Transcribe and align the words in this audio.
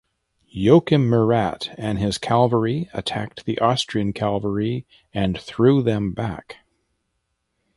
Joachim 0.49 1.05
Murat 1.07 1.75
and 1.77 1.99
his 1.99 2.17
cavalry 2.17 2.89
attacked 2.91 3.45
the 3.45 3.59
Austrian 3.59 4.13
cavalry 4.13 4.87
and 5.13 5.39
threw 5.39 5.83
them 5.83 6.11
back. 6.11 6.57